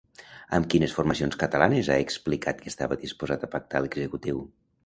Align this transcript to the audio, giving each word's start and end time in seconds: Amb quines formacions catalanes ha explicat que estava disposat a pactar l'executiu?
Amb 0.57 0.69
quines 0.73 0.95
formacions 0.99 1.37
catalanes 1.43 1.91
ha 1.91 1.99
explicat 2.05 2.65
que 2.65 2.73
estava 2.75 3.01
disposat 3.07 3.47
a 3.49 3.51
pactar 3.57 3.87
l'executiu? 3.89 4.43